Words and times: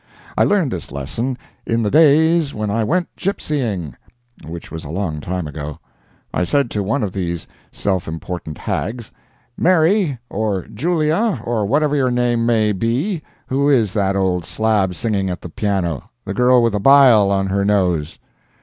I 0.35 0.43
learned 0.45 0.71
this 0.71 0.91
lesson 0.91 1.37
"in 1.63 1.83
the 1.83 1.91
days 1.91 2.55
when 2.55 2.71
I 2.71 2.83
went 2.83 3.15
gypsying," 3.15 3.93
which 4.43 4.71
was 4.71 4.83
a 4.83 4.89
long 4.89 5.19
time 5.21 5.45
ago. 5.45 5.77
I 6.33 6.43
said 6.43 6.71
to 6.71 6.81
one 6.81 7.03
of 7.03 7.11
these 7.11 7.45
self 7.71 8.07
important 8.07 8.57
hags, 8.57 9.11
"Mary, 9.55 10.17
or 10.27 10.65
Julia, 10.73 11.39
or 11.45 11.67
whatever 11.67 11.95
your 11.95 12.09
name 12.09 12.47
may 12.47 12.71
be, 12.71 13.21
who 13.45 13.69
is 13.69 13.93
that 13.93 14.15
old 14.15 14.43
slab 14.43 14.95
singing 14.95 15.29
at 15.29 15.41
the 15.41 15.49
piano—the 15.49 16.33
girl 16.33 16.63
with 16.63 16.73
the 16.73 16.79
'bile' 16.79 17.29
on 17.29 17.45
her 17.49 17.63
nose?" 17.63 18.17